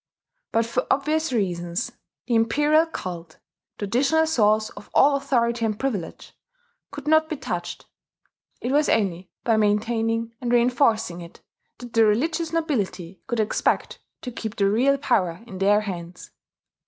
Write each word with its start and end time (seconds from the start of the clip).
But 0.51 0.65
for 0.65 0.87
obvious 0.89 1.31
reasons 1.31 1.91
the 2.25 2.33
Imperial 2.33 2.87
cult 2.87 3.37
traditional 3.77 4.25
source 4.25 4.69
of 4.71 4.89
all 4.95 5.15
authority 5.15 5.63
and 5.63 5.79
privilege 5.79 6.35
could 6.89 7.07
not 7.07 7.29
be 7.29 7.37
touched: 7.37 7.85
it 8.61 8.71
was 8.71 8.89
only 8.89 9.29
by 9.43 9.57
maintaining 9.57 10.33
and 10.41 10.51
reinforcing 10.51 11.21
it 11.21 11.41
that 11.77 11.93
the 11.93 12.03
religious 12.03 12.51
nobility 12.51 13.21
could 13.27 13.39
expect 13.39 13.99
to 14.21 14.31
keep 14.31 14.55
the 14.55 14.67
real 14.71 14.97
power 14.97 15.43
in 15.45 15.59
their 15.59 15.81
hands. 15.81 16.31